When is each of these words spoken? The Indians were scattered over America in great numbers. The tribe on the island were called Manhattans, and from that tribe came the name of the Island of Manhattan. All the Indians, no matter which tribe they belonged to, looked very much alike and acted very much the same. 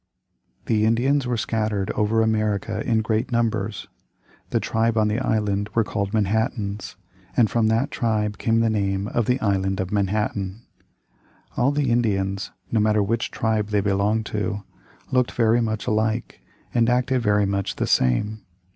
The 0.65 0.83
Indians 0.87 1.27
were 1.27 1.37
scattered 1.37 1.91
over 1.91 2.23
America 2.23 2.83
in 2.83 3.03
great 3.03 3.31
numbers. 3.31 3.87
The 4.49 4.59
tribe 4.59 4.97
on 4.97 5.09
the 5.09 5.19
island 5.19 5.69
were 5.75 5.83
called 5.83 6.11
Manhattans, 6.11 6.95
and 7.37 7.51
from 7.51 7.67
that 7.67 7.91
tribe 7.91 8.39
came 8.39 8.61
the 8.61 8.69
name 8.71 9.07
of 9.09 9.27
the 9.27 9.39
Island 9.41 9.79
of 9.79 9.91
Manhattan. 9.91 10.63
All 11.55 11.71
the 11.71 11.91
Indians, 11.91 12.49
no 12.71 12.79
matter 12.79 13.03
which 13.03 13.29
tribe 13.29 13.67
they 13.67 13.79
belonged 13.81 14.25
to, 14.25 14.63
looked 15.11 15.33
very 15.33 15.61
much 15.61 15.85
alike 15.85 16.41
and 16.73 16.89
acted 16.89 17.21
very 17.21 17.45
much 17.45 17.75
the 17.75 17.85
same. 17.85 18.41